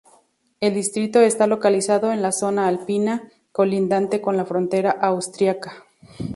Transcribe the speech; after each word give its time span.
El 0.61 0.73
distrito 0.73 1.19
está 1.19 1.45
localizado 1.45 2.11
en 2.11 2.23
la 2.23 2.31
zona 2.31 2.67
alpina, 2.67 3.29
colindante 3.51 4.19
con 4.19 4.35
la 4.35 4.45
frontera 4.47 4.89
austriaca. 4.89 5.85